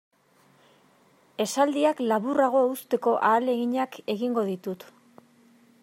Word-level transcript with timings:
Esaldiak 1.45 2.01
laburrago 2.13 2.63
uzteko 2.71 3.15
ahaleginak 3.31 4.01
egingo 4.17 4.49
ditut. 4.53 4.89